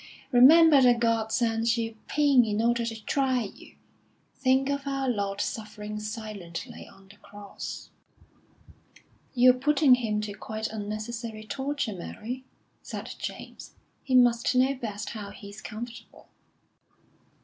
Remember 0.31 0.81
that 0.81 0.99
God 0.99 1.31
sends 1.31 1.77
you 1.77 1.95
pain 2.07 2.43
in 2.43 2.59
order 2.59 2.83
to 2.87 3.03
try 3.03 3.43
you. 3.43 3.75
Think 4.33 4.67
of 4.71 4.87
Our 4.87 5.07
Lord 5.07 5.39
suffering 5.39 5.99
silently 5.99 6.87
on 6.87 7.07
the 7.07 7.17
Cross." 7.17 7.91
"You're 9.35 9.53
putting 9.53 9.93
him 9.93 10.19
to 10.21 10.33
quite 10.33 10.69
unnecessary 10.69 11.43
torture, 11.43 11.93
Mary," 11.93 12.43
said 12.81 13.13
James. 13.19 13.75
"He 14.01 14.15
must 14.15 14.55
know 14.55 14.73
best 14.73 15.09
how 15.11 15.29
he's 15.29 15.61
comfortable." 15.61 16.29